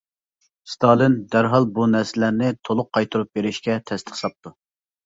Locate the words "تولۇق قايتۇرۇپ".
2.69-3.35